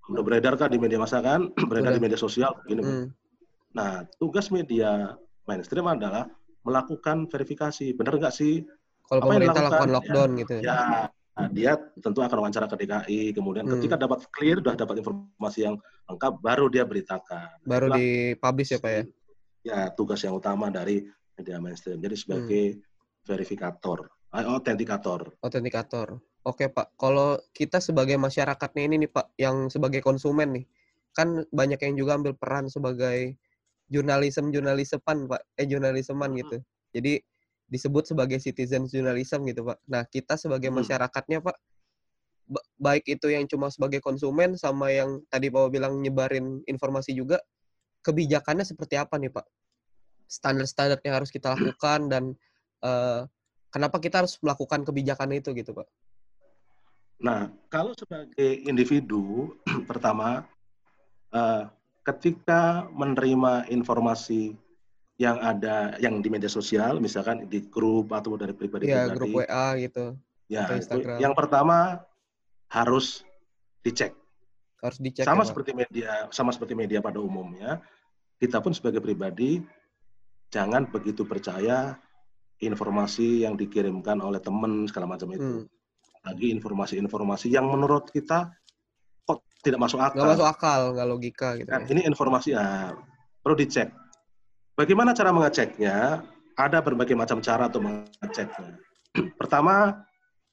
udah 0.09 0.23
beredar 0.25 0.57
kan 0.59 0.73
di 0.73 0.81
media 0.81 0.99
massa 0.99 1.23
kan 1.23 1.49
beredar 1.71 1.95
Udah. 1.95 1.99
di 1.99 2.03
media 2.03 2.19
sosial 2.19 2.53
gini 2.67 2.83
Hmm. 2.83 3.07
nah 3.73 4.03
tugas 4.19 4.51
media 4.51 5.15
mainstream 5.47 5.87
adalah 5.87 6.27
melakukan 6.67 7.31
verifikasi 7.31 7.95
benar 7.95 8.19
nggak 8.19 8.35
sih 8.35 8.67
Kalau 9.09 9.25
pemerintah 9.25 9.63
lakukan 9.65 9.89
lockdown 9.89 10.31
gitu. 10.37 10.55
ya. 10.61 11.09
Nah, 11.39 11.49
dia 11.49 11.73
tentu 12.03 12.19
akan 12.19 12.37
wawancara 12.43 12.67
ke 12.67 12.77
DKI 12.77 13.21
kemudian 13.31 13.65
Hmm. 13.65 13.79
ketika 13.79 13.95
dapat 13.95 14.27
clear 14.35 14.59
sudah 14.59 14.75
dapat 14.75 14.99
informasi 14.99 15.59
yang 15.63 15.79
lengkap 16.11 16.33
baru 16.43 16.67
dia 16.67 16.83
beritakan 16.83 17.63
Baru 17.63 17.87
Itulah, 17.87 17.99
dipublish 18.03 18.71
ya 18.75 18.79
Pak 18.83 18.91
ya. 18.91 19.03
ya 19.63 19.79
tugas 19.95 20.19
yang 20.27 20.35
utama 20.35 20.67
dari 20.69 21.07
media 21.39 21.63
mainstream 21.63 22.03
jadi 22.03 22.17
sebagai 22.19 22.65
Hmm. 22.75 22.83
verifikator 23.25 24.11
eh, 24.35 24.45
autentikator 24.45 25.33
Autentikator. 25.41 26.19
Oke 26.45 26.69
Pak, 26.69 26.97
kalau 26.97 27.37
kita 27.53 27.77
sebagai 27.79 28.17
masyarakatnya 28.17 28.83
ini 28.89 29.05
nih 29.05 29.11
Pak, 29.11 29.37
yang 29.37 29.69
sebagai 29.69 30.01
konsumen 30.01 30.49
nih, 30.53 30.65
kan 31.13 31.45
banyak 31.49 31.77
yang 31.83 31.95
juga 31.97 32.17
ambil 32.17 32.33
peran 32.33 32.73
sebagai 32.73 33.37
jurnalisme 33.87 34.49
jurnaliseman 34.49 35.29
Pak, 35.29 35.41
eh 35.57 35.67
jurnaliseman 35.69 36.33
Hmm. 36.33 36.39
gitu. 36.41 36.57
Jadi 36.93 37.21
disebut 37.69 38.09
sebagai 38.09 38.41
citizen 38.41 38.89
journalism 38.89 39.45
gitu 39.45 39.63
Pak. 39.69 39.79
Nah 39.87 40.03
kita 40.09 40.41
sebagai 40.41 40.73
Hmm. 40.73 40.81
masyarakatnya 40.83 41.45
Pak, 41.45 41.57
ba- 42.49 42.67
baik 42.81 43.05
itu 43.07 43.29
yang 43.29 43.45
cuma 43.45 43.69
sebagai 43.69 44.01
konsumen 44.01 44.57
sama 44.57 44.89
yang 44.89 45.21
tadi 45.29 45.53
Pak 45.53 45.69
bilang 45.69 46.01
nyebarin 46.01 46.65
informasi 46.65 47.13
juga, 47.13 47.39
kebijakannya 48.01 48.65
seperti 48.65 48.97
apa 48.97 49.21
nih 49.21 49.29
Pak? 49.29 49.45
Standar-standar 50.29 51.01
yang 51.05 51.21
harus 51.21 51.29
kita 51.29 51.53
lakukan 51.57 52.09
dan 52.09 52.25
eh, 52.85 53.21
kenapa 53.69 54.01
kita 54.01 54.25
harus 54.25 54.41
melakukan 54.41 54.83
kebijakan 54.89 55.37
itu 55.37 55.53
gitu 55.53 55.77
Pak? 55.77 55.89
Nah, 57.19 57.51
kalau 57.69 57.93
sebagai 57.99 58.63
individu, 58.65 59.53
pertama, 59.91 60.47
eh, 61.37 61.65
ketika 62.07 62.89
menerima 62.95 63.69
informasi 63.69 64.57
yang 65.19 65.43
ada, 65.43 65.99
yang 65.99 66.23
di 66.23 66.31
media 66.31 66.47
sosial, 66.47 67.03
misalkan 67.03 67.51
di 67.51 67.67
grup 67.67 68.15
atau 68.15 68.39
dari 68.39 68.55
Iya, 68.55 68.59
pribadi-pribadi, 68.63 69.17
grup 69.19 69.29
WA 69.43 69.67
gitu. 69.83 70.07
ya, 70.47 70.65
atau 70.65 70.79
itu 70.79 70.83
Instagram. 70.87 71.19
yang 71.19 71.35
pertama 71.35 71.79
harus 72.71 73.27
dicek. 73.83 74.15
Harus 74.79 74.99
dicek 75.03 75.27
sama 75.27 75.43
ya, 75.43 75.51
seperti 75.51 75.71
media, 75.75 76.11
sama 76.31 76.55
seperti 76.55 76.79
media 76.79 77.03
pada 77.03 77.19
umumnya, 77.19 77.83
kita 78.39 78.63
pun 78.63 78.71
sebagai 78.71 79.03
pribadi 79.03 79.59
jangan 80.55 80.87
begitu 80.87 81.27
percaya 81.27 81.99
informasi 82.63 83.43
yang 83.43 83.59
dikirimkan 83.59 84.23
oleh 84.23 84.39
teman 84.39 84.87
segala 84.87 85.19
macam 85.19 85.35
itu. 85.35 85.67
Hmm. 85.67 85.67
Lagi 86.23 86.55
informasi-informasi 86.55 87.51
yang 87.51 87.67
menurut 87.67 88.15
kita 88.15 88.55
kok 89.27 89.43
tidak 89.67 89.83
masuk 89.83 89.99
akal. 89.99 90.23
Nggak 90.23 90.31
masuk 90.39 90.49
akal, 90.49 90.81
nggak 90.95 91.09
logika 91.11 91.49
gitu. 91.59 91.69
Kan 91.71 91.83
ya. 91.87 91.91
ini 91.91 92.01
informasi 92.07 92.55
ah, 92.55 92.95
perlu 93.43 93.59
dicek. 93.59 93.91
Bagaimana 94.79 95.11
cara 95.11 95.35
mengeceknya? 95.35 96.23
Ada 96.55 96.79
berbagai 96.79 97.19
macam 97.19 97.43
cara 97.43 97.67
untuk 97.67 97.83
mengeceknya. 97.83 98.79
Pertama, 99.43 100.07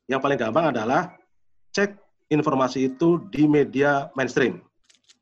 yang 0.10 0.18
paling 0.18 0.42
gampang 0.42 0.74
adalah 0.74 1.14
cek 1.70 1.94
informasi 2.34 2.90
itu 2.90 3.22
di 3.30 3.46
media 3.46 4.10
mainstream. 4.18 4.66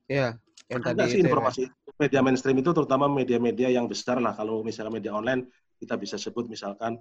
Iya, 0.07 0.39
yang 0.71 0.79
Ada 0.79 0.95
tadi 0.95 1.03
sih 1.11 1.19
itu 1.19 1.27
ya, 1.27 1.35
informasi 1.35 1.61
media 1.99 2.19
mainstream 2.23 2.57
itu 2.63 2.71
terutama 2.71 3.11
media-media 3.11 3.75
yang 3.75 3.91
besar 3.91 4.23
lah. 4.23 4.31
Kalau 4.39 4.63
misalnya 4.63 4.95
media 4.95 5.11
online 5.11 5.51
kita 5.83 5.99
bisa 5.99 6.15
sebut 6.15 6.47
misalkan 6.47 6.95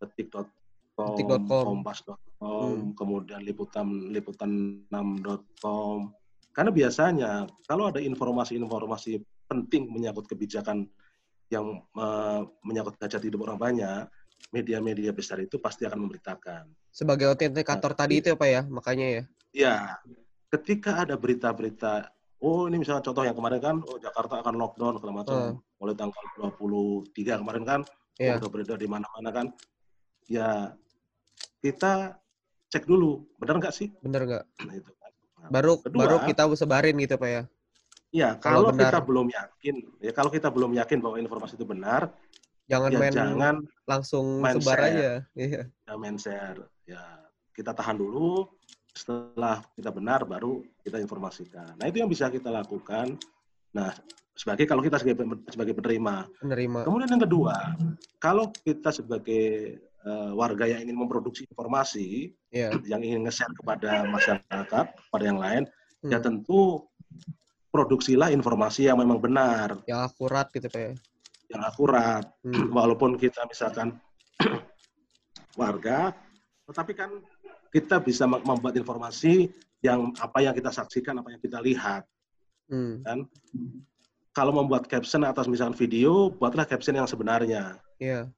detik.com, 0.00 0.48
Detik.com. 0.96 1.44
kompas.com, 1.44 2.16
Hmm. 2.40 2.96
kemudian 2.96 3.44
liputan 3.44 4.12
liputan 4.12 4.80
6.com. 4.88 6.08
Karena 6.56 6.70
biasanya 6.72 7.30
kalau 7.68 7.92
ada 7.92 8.00
informasi-informasi 8.00 9.20
penting 9.48 9.92
menyangkut 9.92 10.24
kebijakan 10.24 10.88
yang 11.48 11.66
eh, 11.80 12.40
menyangkut 12.64 13.00
hajat 13.00 13.22
hidup 13.24 13.48
orang 13.48 13.58
banyak, 13.58 14.04
media-media 14.52 15.12
besar 15.12 15.40
itu 15.40 15.56
pasti 15.60 15.84
akan 15.84 16.08
memberitakan. 16.08 16.68
Sebagai 16.92 17.28
autentikator 17.28 17.92
Nah, 17.92 17.98
tadi 17.98 18.14
itu 18.20 18.28
ya 18.32 18.36
Pak 18.36 18.48
ya, 18.48 18.62
makanya 18.68 19.06
ya. 19.06 19.22
Ya, 19.52 19.74
ketika 20.52 21.04
ada 21.04 21.16
berita-berita, 21.16 22.12
oh 22.40 22.68
ini 22.68 22.80
misalnya 22.80 23.04
contoh 23.04 23.24
yang 23.24 23.36
kemarin 23.36 23.60
kan, 23.60 23.76
oh 23.84 23.96
Jakarta 23.96 24.40
akan 24.44 24.54
lockdown 24.56 24.94
segala 25.00 25.12
macam, 25.24 25.36
Hmm. 25.36 25.54
mulai 25.80 25.94
tanggal 25.96 26.22
23 26.36 27.40
kemarin 27.40 27.64
kan, 27.64 27.80
Iya. 28.20 28.40
udah 28.40 28.50
beredar 28.52 28.76
di 28.76 28.88
mana-mana 28.88 29.30
kan, 29.32 29.46
ya 30.28 30.76
kita 31.64 32.20
cek 32.68 32.84
dulu, 32.84 33.24
benar 33.40 33.56
nggak 33.58 33.74
sih? 33.74 33.88
Bener 34.04 34.22
nggak? 34.28 34.44
Nah, 34.68 34.74
itu 34.76 34.90
kan. 35.00 35.10
Nah, 35.38 35.48
Baru 35.48 35.80
Kedua. 35.80 35.98
baru 36.04 36.16
kita 36.28 36.44
sebarin 36.54 36.96
gitu 37.00 37.16
Pak 37.16 37.28
ya. 37.28 37.42
Ya 38.10 38.36
kalau 38.38 38.68
kalau 38.68 38.70
benar. 38.72 38.90
kita 38.90 39.00
belum 39.04 39.26
yakin, 39.28 39.74
ya 40.00 40.12
kalau 40.12 40.30
kita 40.32 40.48
belum 40.48 40.72
yakin 40.76 40.98
bahwa 40.98 41.16
informasi 41.16 41.54
itu 41.56 41.66
benar, 41.68 42.12
Jangan 42.68 42.90
ya 42.92 42.98
main 43.00 43.12
jangan 43.12 43.54
langsung 43.84 44.44
main 44.44 44.60
sebar 44.60 44.76
share. 44.76 44.88
aja. 44.92 45.10
Iya. 45.32 45.62
ya 45.88 45.92
main 45.96 46.16
share. 46.16 46.60
Ya 46.84 47.02
kita 47.56 47.72
tahan 47.72 47.96
dulu, 47.96 48.44
setelah 48.92 49.64
kita 49.72 49.88
benar 49.88 50.24
baru 50.24 50.60
kita 50.82 51.00
informasikan. 51.00 51.76
Nah 51.80 51.88
itu 51.88 52.00
yang 52.00 52.08
bisa 52.08 52.28
kita 52.28 52.52
lakukan. 52.52 53.16
Nah 53.72 53.92
sebagai 54.36 54.68
kalau 54.68 54.84
kita 54.84 55.00
sebagai 55.00 55.24
sebagai 55.48 55.74
penerima. 55.74 56.28
Penerima. 56.38 56.84
Kemudian 56.84 57.08
yang 57.08 57.24
kedua, 57.24 57.56
kalau 58.20 58.52
kita 58.54 58.92
sebagai 58.92 59.44
eh, 59.98 60.30
warga 60.32 60.64
yang 60.64 60.84
ingin 60.84 60.94
memproduksi 60.94 61.42
informasi, 61.48 62.30
Iya. 62.48 62.70
yang 62.86 63.02
ingin 63.02 63.26
nge-share 63.26 63.50
kepada 63.52 64.06
masyarakat, 64.06 64.86
kepada 64.94 65.24
yang 65.26 65.36
lain, 65.36 65.62
ya 66.06 66.16
Hmm. 66.16 66.24
tentu 66.24 66.86
produksilah 67.68 68.32
informasi 68.32 68.88
yang 68.88 68.96
memang 68.98 69.20
benar, 69.20 69.76
Yang 69.84 70.00
akurat 70.08 70.46
gitu 70.50 70.68
ya. 70.68 70.92
yang 71.48 71.62
akurat. 71.64 72.24
Hmm. 72.44 72.68
Walaupun 72.72 73.16
kita 73.16 73.44
misalkan 73.44 73.96
warga, 75.60 76.12
tetapi 76.68 76.92
kan 76.94 77.10
kita 77.72 78.00
bisa 78.00 78.24
mem- 78.24 78.44
membuat 78.44 78.76
informasi 78.76 79.52
yang 79.84 80.12
apa 80.18 80.42
yang 80.42 80.54
kita 80.56 80.72
saksikan, 80.72 81.18
apa 81.20 81.28
yang 81.32 81.40
kita 81.42 81.58
lihat, 81.60 82.04
Hmm. 82.68 83.00
kan? 83.00 83.24
Kalau 84.36 84.52
membuat 84.52 84.86
caption 84.86 85.24
atas 85.24 85.48
misalkan 85.48 85.74
video, 85.74 86.28
buatlah 86.30 86.68
caption 86.68 86.94
yang 86.94 87.08
sebenarnya. 87.08 87.80
Iya. 87.98 88.28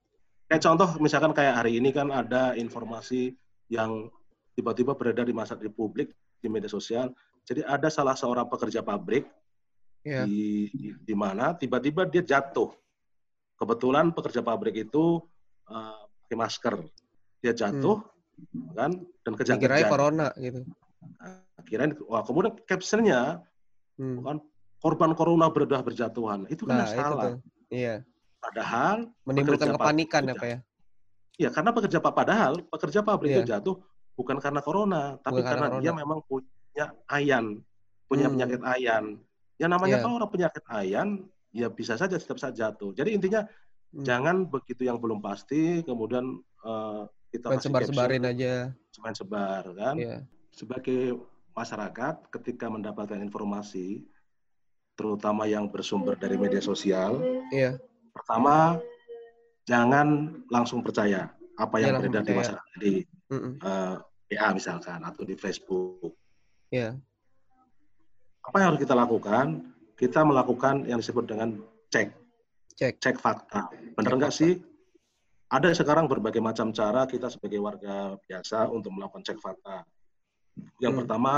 Kayak 0.49 0.63
contoh 0.65 0.89
misalkan 0.99 1.35
kayak 1.35 1.61
hari 1.61 1.77
ini 1.77 1.91
kan 1.93 2.09
ada 2.09 2.55
informasi 2.55 3.35
yang 3.69 4.09
tiba-tiba 4.55 4.95
beredar 4.97 5.27
di 5.27 5.35
masa 5.35 5.55
di 5.55 5.69
publik 5.69 6.11
di 6.41 6.49
media 6.49 6.71
sosial. 6.71 7.13
Jadi 7.45 7.61
ada 7.63 7.89
salah 7.89 8.15
seorang 8.15 8.47
pekerja 8.47 8.81
pabrik 8.81 9.27
Iya. 10.01 10.25
di 10.25 10.71
di 10.97 11.15
mana 11.15 11.53
tiba-tiba 11.53 12.05
dia 12.05 12.25
jatuh. 12.25 12.73
Kebetulan 13.55 14.11
pekerja 14.11 14.41
pabrik 14.41 14.73
itu 14.81 15.21
eh, 15.69 16.01
pakai 16.25 16.37
masker. 16.37 16.75
Dia 17.39 17.53
jatuh 17.53 18.01
kan 18.73 18.97
dan 18.97 19.33
Dikirain 19.37 19.37
kejang-kejang. 19.37 19.91
corona 19.91 20.27
gitu. 20.35 20.65
Nah, 21.21 21.45
Kirain 21.65 21.93
wah 22.09 22.25
kemudian 22.25 22.57
captionnya 22.65 23.45
Hmm. 23.95 24.25
kan 24.25 24.37
korban 24.81 25.13
corona 25.13 25.53
berdah 25.53 25.85
berjatuhan. 25.85 26.49
Itu 26.49 26.65
kan 26.65 26.81
Nah, 26.81 26.89
yang 26.89 26.97
itu 26.97 27.03
salah. 27.05 27.25
tuh. 27.29 27.37
Iya. 27.69 27.95
Padahal 28.41 28.97
Menimbulkan 29.29 29.77
kepanikan 29.77 30.23
apa 30.27 30.47
ya? 30.49 30.59
ya 31.37 31.49
karena 31.49 31.71
pekerja 31.71 32.01
pa- 32.01 32.13
padahal 32.13 32.65
pekerja 32.65 33.01
pabrik 33.01 33.31
itu 33.31 33.43
Iya. 33.45 33.61
jatuh 33.61 33.77
bukan 34.13 34.41
karena 34.41 34.61
corona, 34.61 35.21
tapi 35.21 35.41
Bukan 35.41 35.45
karena 35.45 35.67
karena 35.69 35.81
dia 35.81 35.93
corona. 35.93 36.01
memang 36.01 36.19
punya 36.25 36.49
ayan, 37.07 37.61
punya 38.07 38.27
Hmm. 38.29 38.35
penyakit 38.39 38.61
ayan. 38.65 39.05
Ya 39.57 39.67
namanya 39.67 40.01
Iya. 40.01 40.03
kalau 40.03 40.15
orang 40.17 40.33
penyakit 40.33 40.65
ayan, 40.69 41.09
ya 41.53 41.69
bisa 41.69 41.95
saja 41.95 42.17
tetap 42.17 42.39
saja 42.39 42.71
jatuh. 42.71 42.93
Jadi 42.93 43.11
intinya 43.13 43.45
Hmm. 43.91 44.05
jangan 44.07 44.37
begitu 44.47 44.87
yang 44.87 44.97
belum 44.97 45.19
pasti, 45.19 45.83
kemudian 45.83 46.39
eh, 46.61 47.03
kita 47.31 47.47
Main 47.49 47.61
sebar-sebarin 47.61 48.25
aja. 48.25 48.71
main 49.01 49.17
sebar 49.17 49.65
kan. 49.73 49.97
Iya. 49.97 50.17
Sebagai 50.53 51.17
masyarakat 51.51 52.29
ketika 52.31 52.69
mendapatkan 52.69 53.17
informasi, 53.17 54.05
terutama 54.93 55.49
yang 55.49 55.65
bersumber 55.67 56.13
dari 56.15 56.37
media 56.37 56.61
sosial, 56.61 57.17
Iya. 57.49 57.81
pertama 58.13 58.77
jangan 59.65 60.37
langsung 60.49 60.85
percaya 60.85 61.33
apa 61.57 61.77
yang 61.81 61.97
Jangan 61.97 62.01
beredar 62.05 62.23
di 62.25 62.33
masyarakat 62.37 62.75
di 62.77 62.93
Mm-mm. 63.33 63.53
eh, 63.59 63.97
WA 64.31 64.49
misalkan 64.53 65.01
atau 65.01 65.23
di 65.25 65.35
Facebook. 65.35 66.13
Iya. 66.71 66.97
Apa 68.47 68.57
yang 68.63 68.69
harus 68.75 68.83
kita 68.83 68.95
lakukan? 68.95 69.47
Kita 69.99 70.25
melakukan 70.25 70.89
yang 70.89 70.97
disebut 71.03 71.29
dengan 71.29 71.61
cek, 71.93 72.09
Cek. 72.79 72.95
cek 73.05 73.17
fakta. 73.21 73.69
Benar 73.99 74.17
nggak 74.17 74.33
sih? 74.33 74.57
Ada 75.51 75.75
sekarang 75.77 76.07
berbagai 76.07 76.41
macam 76.41 76.71
cara 76.73 77.05
kita 77.05 77.29
sebagai 77.29 77.61
warga 77.61 78.17
biasa 78.25 78.71
untuk 78.71 78.95
melakukan 78.97 79.27
cek 79.27 79.39
fakta. 79.43 79.85
Yang 80.81 80.93
Hmm. 80.95 81.01
pertama, 81.05 81.35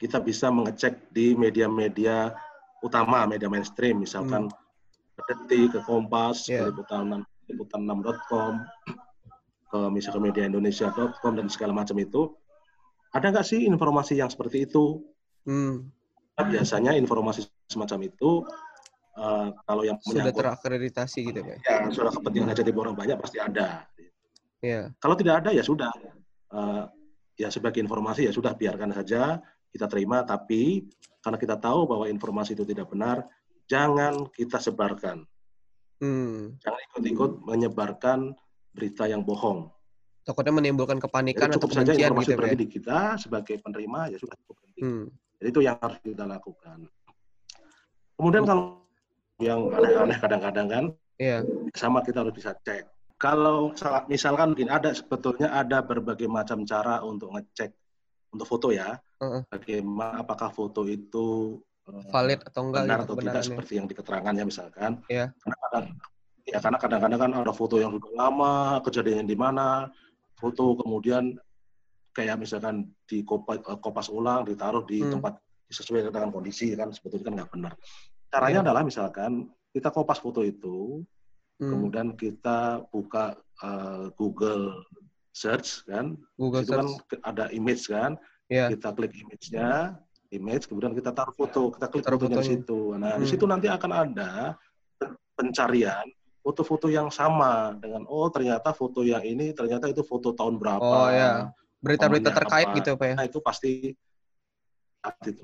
kita 0.00 0.22
bisa 0.22 0.48
mengecek 0.48 1.10
di 1.12 1.34
media-media 1.36 2.32
utama, 2.80 3.26
media 3.26 3.50
mainstream, 3.50 4.00
misalkan 4.00 4.48
ke 5.16 5.22
Detik, 5.28 5.76
ke 5.76 5.80
Kompas, 5.84 6.46
Iya. 6.46 6.70
ke 6.70 6.72
liputan 6.72 7.26
liputan6.com, 7.46 8.52
ke 9.66 9.78
misalkan 9.90 10.22
mediaindonesia.com 10.24 11.32
dan 11.36 11.46
segala 11.50 11.72
macam 11.74 11.96
itu. 11.98 12.32
Ada 13.16 13.32
nggak 13.32 13.46
sih 13.48 13.64
informasi 13.64 14.20
yang 14.20 14.28
seperti 14.28 14.68
itu? 14.68 15.00
Hmm. 15.48 15.88
Biasanya 16.36 16.92
informasi 17.00 17.48
semacam 17.64 18.12
itu 18.12 18.44
eh, 19.16 19.48
kalau 19.56 19.82
yang 19.88 19.96
Sudah 20.04 20.28
terakreditasi 20.28 21.32
gitu 21.32 21.40
ya. 21.40 21.56
ya 21.64 21.88
sudah 21.88 22.12
kepentingan 22.12 22.52
jadi 22.52 22.70
orang 22.76 22.92
banyak 22.92 23.16
pasti 23.16 23.40
ada. 23.40 23.88
Iya. 24.60 24.92
Kalau 25.00 25.16
tidak 25.16 25.40
ada 25.44 25.50
ya 25.56 25.64
sudah. 25.64 25.92
Eh, 26.52 26.84
ya 27.40 27.48
sebagai 27.48 27.80
informasi 27.80 28.28
ya 28.28 28.32
sudah 28.36 28.52
biarkan 28.52 28.92
saja 28.92 29.40
kita 29.72 29.88
terima. 29.88 30.20
Tapi 30.28 30.84
karena 31.24 31.40
kita 31.40 31.56
tahu 31.56 31.88
bahwa 31.88 32.04
informasi 32.12 32.52
itu 32.52 32.68
tidak 32.68 32.92
benar, 32.92 33.24
jangan 33.64 34.28
kita 34.28 34.60
sebarkan. 34.60 35.24
Hmm. 36.04 36.60
Jangan 36.60 36.80
ikut-ikut 36.92 37.30
menyebarkan 37.48 38.36
berita 38.76 39.08
yang 39.08 39.24
bohong. 39.24 39.72
Takutnya 40.26 40.52
menimbulkan 40.58 40.98
kepanikan 40.98 41.46
Jadi 41.46 41.54
atau 41.54 41.60
cukup 41.62 41.70
saja 41.70 41.94
kebencian 41.94 42.10
informasi 42.10 42.30
gitu 42.34 42.42
ya. 42.42 42.58
di 42.58 42.66
kita 42.66 42.98
sebagai 43.14 43.56
penerima 43.62 44.00
ya 44.10 44.18
sudah 44.18 44.36
cukup 44.42 44.56
penting. 44.66 44.82
Hmm. 44.82 45.04
Jadi 45.38 45.48
itu 45.54 45.60
yang 45.62 45.76
harus 45.78 45.98
kita 46.02 46.24
lakukan. 46.26 46.78
Kemudian 48.18 48.42
kalau 48.42 48.82
yang 49.38 49.60
aneh-aneh 49.70 50.18
kadang-kadang 50.18 50.66
kan 50.66 50.84
Iya. 51.16 51.46
sama 51.72 52.02
kita 52.02 52.26
harus 52.26 52.34
bisa 52.34 52.52
cek. 52.58 52.84
Kalau 53.16 53.72
misalkan 54.10 54.52
mungkin 54.52 54.68
ada 54.68 54.92
sebetulnya 54.92 55.48
ada 55.48 55.80
berbagai 55.80 56.28
macam 56.28 56.66
cara 56.68 57.00
untuk 57.00 57.32
ngecek 57.32 57.72
untuk 58.34 58.44
foto 58.50 58.68
ya. 58.74 58.98
Heeh. 59.22 59.46
Bagaimana 59.48 60.20
apakah 60.26 60.52
foto 60.52 60.84
itu 60.84 61.56
eh, 61.88 62.04
Valid 62.12 62.44
atau 62.50 62.60
enggak 62.68 62.82
benar 62.84 62.98
gitu 63.00 63.06
atau 63.06 63.16
tidak 63.22 63.42
seperti 63.46 63.72
yang 63.80 63.86
di 63.88 63.94
keterangannya 63.94 64.44
misalkan. 64.44 65.00
Iya. 65.08 65.32
Karena 65.38 65.56
kadang 65.62 65.86
ya 66.46 66.58
karena 66.60 66.78
kadang-kadang 66.78 67.20
kan 67.20 67.32
ada 67.32 67.52
foto 67.56 67.80
yang 67.80 67.90
sudah 67.96 68.12
lama, 68.12 68.78
kejadiannya 68.84 69.24
di 69.24 69.38
mana, 69.38 69.88
foto 70.36 70.76
kemudian 70.76 71.34
kayak 72.12 72.36
misalkan 72.40 72.92
di 73.04 73.24
kopas, 73.24 73.60
kopas 73.80 74.08
ulang 74.08 74.44
ditaruh 74.44 74.84
di 74.84 75.04
Hmm. 75.04 75.18
tempat 75.20 75.36
sesuai 75.68 76.08
dengan 76.08 76.30
kondisi 76.30 76.72
kan 76.72 76.88
sebetulnya 76.94 77.24
kan 77.26 77.34
nggak 77.36 77.50
benar. 77.52 77.72
Caranya 78.30 78.60
Iya. 78.60 78.64
adalah 78.70 78.82
misalkan 78.86 79.32
kita 79.72 79.92
kopas 79.92 80.20
foto 80.20 80.40
itu, 80.40 81.02
Hmm. 81.60 81.70
kemudian 81.72 82.08
kita 82.14 82.84
buka 82.88 83.36
eh, 83.56 84.12
Google 84.20 84.84
search 85.32 85.88
kan, 85.88 86.12
Google 86.36 86.60
itu 86.60 86.72
kan 86.76 86.84
Search. 86.84 87.08
ke- 87.08 87.22
ada 87.24 87.48
image 87.48 87.88
kan, 87.88 88.20
Iya. 88.52 88.68
kita 88.68 88.92
klik 88.92 89.16
image-nya, 89.16 89.96
image, 90.28 90.68
kemudian 90.68 90.92
kita 90.92 91.08
taruh 91.16 91.32
foto, 91.32 91.72
kita 91.72 91.88
klik 91.88 92.04
Taruh 92.04 92.20
fotonya 92.20 92.44
di 92.44 92.48
situ. 92.52 92.80
Nah, 93.00 93.16
di 93.16 93.24
Hmm. 93.24 93.32
situ 93.32 93.44
nanti 93.48 93.72
akan 93.72 93.92
ada 93.96 94.52
pen- 95.00 95.16
pencarian 95.32 96.04
foto-foto 96.46 96.86
yang 96.86 97.10
sama 97.10 97.74
dengan 97.74 98.06
oh 98.06 98.30
ternyata 98.30 98.70
foto 98.70 99.02
yang 99.02 99.26
ini 99.26 99.50
ternyata 99.50 99.90
itu 99.90 100.06
foto 100.06 100.30
tahun 100.30 100.62
berapa. 100.62 100.78
Oh 100.86 101.10
ya. 101.10 101.50
Berita-berita 101.82 102.30
terkait 102.30 102.70
apa. 102.70 102.76
gitu 102.78 102.94
Pak 102.94 103.06
ya. 103.10 103.14
Nah, 103.18 103.26
itu 103.26 103.38
pasti 103.42 103.70
itu. 105.26 105.42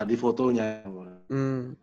Nah, 0.00 0.06
di 0.08 0.16
fotonya 0.16 0.88
Hmm. 1.28 1.76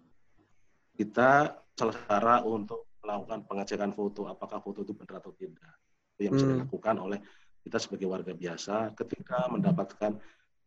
kita 0.97 1.62
salah 1.77 1.95
cara 2.10 2.36
untuk 2.43 2.89
melakukan 3.05 3.45
pengecekan 3.47 3.93
foto 3.95 4.27
apakah 4.27 4.60
foto 4.60 4.84
itu 4.84 4.91
benar 4.91 5.23
atau 5.23 5.32
tidak 5.38 5.71
itu 6.17 6.21
yang 6.25 6.34
bisa 6.36 6.45
Hmm. 6.49 6.53
dilakukan 6.60 6.95
oleh 6.99 7.19
kita 7.63 7.77
sebagai 7.79 8.10
warga 8.10 8.34
biasa 8.36 8.97
ketika 8.97 9.45
mendapatkan 9.47 10.17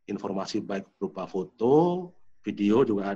informasi 0.08 0.64
baik 0.64 0.86
berupa 0.96 1.26
foto 1.28 2.08
video 2.42 2.82
juga 2.86 3.14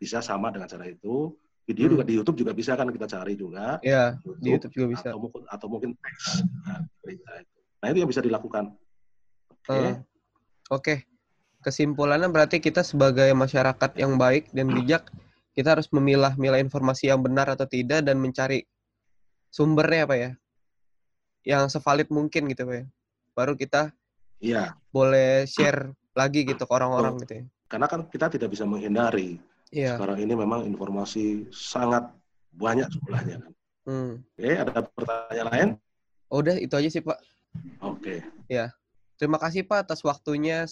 bisa 0.00 0.18
sama 0.22 0.48
dengan 0.50 0.66
cara 0.70 0.88
itu 0.88 1.34
video 1.64 1.86
Hmm. 1.86 1.92
juga 1.96 2.04
di 2.04 2.14
YouTube 2.14 2.38
juga 2.38 2.52
bisa 2.52 2.72
kan 2.72 2.88
kita 2.88 3.06
cari 3.06 3.34
juga 3.34 3.80
Iya, 3.80 4.20
di 4.38 4.48
YouTube 4.52 4.74
juga 4.74 4.88
bisa. 4.92 5.08
atau 5.10 5.18
mungkin 5.18 5.40
atau 5.48 5.66
mungkin 5.66 5.90
teks 5.96 6.24
nah, 6.64 6.80
nah 7.80 7.86
itu 7.88 7.98
yang 7.98 8.10
bisa 8.10 8.20
dilakukan 8.20 8.64
oke 9.50 9.72
Eh, 9.72 9.94
Oke. 10.68 11.04
Kesimpulannya 11.60 12.28
berarti 12.28 12.56
kita 12.56 12.80
sebagai 12.80 13.28
masyarakat 13.32 13.96
yang 13.96 14.16
baik 14.16 14.48
dan 14.52 14.68
bijak, 14.68 15.08
kita 15.52 15.76
harus 15.76 15.88
memilah-milah 15.88 16.56
informasi 16.56 17.08
yang 17.08 17.20
benar 17.20 17.48
atau 17.48 17.64
tidak 17.64 18.00
dan 18.00 18.16
mencari 18.16 18.64
sumbernya 19.48 20.04
apa 20.04 20.16
ya? 20.16 20.30
Yang 21.44 21.76
sevalid 21.76 22.08
mungkin 22.08 22.48
gitu 22.48 22.64
Pak 22.64 22.76
ya. 22.76 22.84
Baru 23.32 23.56
kita 23.56 23.92
iya 24.40 24.72
boleh 24.88 25.44
share 25.44 25.92
lagi 26.12 26.44
gitu 26.44 26.64
ke 26.64 26.72
orang-orang 26.72 27.16
gitu 27.20 27.32
ya. 27.40 27.44
karena 27.64 27.86
kan 27.88 28.00
kita 28.06 28.28
tidak 28.30 28.48
bisa 28.52 28.64
menghindari 28.64 29.40
Iya. 29.74 29.98
sekarang 29.98 30.18
ini 30.22 30.34
memang 30.38 30.62
informasi 30.64 31.50
sangat 31.50 32.06
banyak 32.54 32.86
jumlahnya 32.88 33.42
kan 33.42 33.52
Hmm. 33.84 34.24
Oke, 34.40 34.48
ada 34.56 34.80
pertanyaan 34.80 35.48
lain? 35.52 35.68
Oh, 36.32 36.40
Udah 36.40 36.56
itu 36.56 36.72
aja 36.72 36.88
sih 36.88 37.04
Pak. 37.04 37.20
Oke, 37.84 38.24
Terima 39.14 39.36
kasih 39.36 39.60
Pak 39.60 39.84
atas 39.84 40.00
waktunya. 40.00 40.64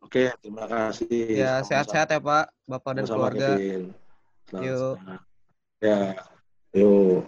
oke, 0.00 0.30
terima 0.38 0.64
kasih. 0.70 1.10
Ya 1.34 1.60
sehat-sehat 1.60 2.14
ya 2.14 2.22
Pak, 2.22 2.46
Bapak 2.70 2.90
dan 2.94 3.04
Sama-sama, 3.04 3.34
keluarga. 3.34 3.48
Kevin. 3.58 3.82
Selamat 4.46 4.64
Yuk. 4.64 4.94
Ya, 5.82 5.98
yuk. 6.72 7.20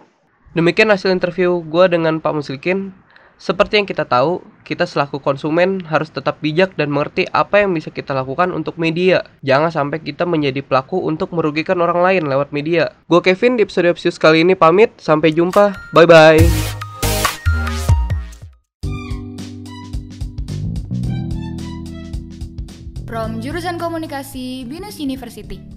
Demikian 0.55 0.89
hasil 0.95 1.11
interview 1.11 1.59
gue 1.59 1.85
dengan 1.91 2.23
Pak 2.23 2.33
Muslikin. 2.33 2.95
Seperti 3.43 3.75
yang 3.75 3.83
kita 3.83 4.07
tahu, 4.07 4.39
kita 4.63 4.87
selaku 4.87 5.19
konsumen 5.19 5.83
harus 5.91 6.07
tetap 6.07 6.39
bijak 6.39 6.79
dan 6.79 6.87
mengerti 6.87 7.27
apa 7.27 7.59
yang 7.59 7.75
bisa 7.75 7.91
kita 7.91 8.15
lakukan 8.15 8.55
untuk 8.55 8.79
media. 8.79 9.27
Jangan 9.43 9.67
sampai 9.67 9.99
kita 9.99 10.23
menjadi 10.23 10.63
pelaku 10.63 11.03
untuk 11.03 11.35
merugikan 11.35 11.75
orang 11.83 11.99
lain 11.99 12.23
lewat 12.23 12.55
media. 12.55 12.95
Gue 13.11 13.19
Kevin 13.19 13.59
di 13.59 13.67
episode 13.67 13.91
Opsius 13.91 14.15
kali 14.15 14.47
ini 14.47 14.55
pamit. 14.55 14.95
Sampai 14.95 15.35
jumpa. 15.35 15.75
Bye-bye. 15.91 16.39
From 23.03 23.43
Jurusan 23.43 23.75
Komunikasi 23.75 24.63
Binus 24.71 25.03
University. 25.03 25.72